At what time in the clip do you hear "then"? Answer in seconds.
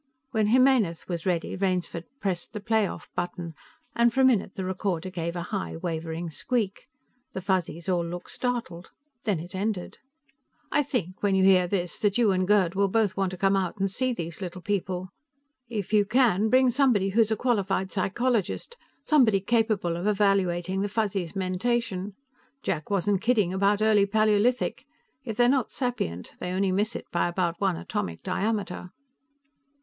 9.25-9.39